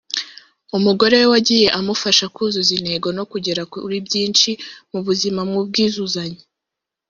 umugore 0.77 1.15
we 1.21 1.25
wagiye 1.33 1.67
amufasha 1.79 2.25
kuzuza 2.35 2.71
intego 2.77 3.07
no 3.17 3.23
kugera 3.31 3.61
kuri 3.71 3.97
byinshi 4.07 4.49
mu 4.91 4.99
buzima 5.05 5.41
mu 5.51 5.59
bwizuzanye 5.67 6.41